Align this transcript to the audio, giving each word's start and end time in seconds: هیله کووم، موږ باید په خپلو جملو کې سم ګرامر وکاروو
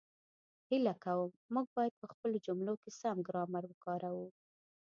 هیله 0.69 0.93
کووم، 1.03 1.31
موږ 1.53 1.67
باید 1.77 1.93
په 2.01 2.05
خپلو 2.11 2.35
جملو 2.45 2.73
کې 2.81 2.89
سم 2.99 3.17
ګرامر 3.27 3.63
وکاروو 3.67 4.27